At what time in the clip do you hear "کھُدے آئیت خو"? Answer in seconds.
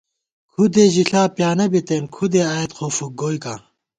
2.13-2.85